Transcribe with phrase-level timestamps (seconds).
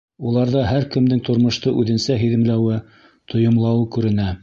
[0.27, 2.83] Уларҙа һәр кемдең тормошто үҙенсә һиҙемләүе,
[3.35, 4.33] тойомлауы күренә.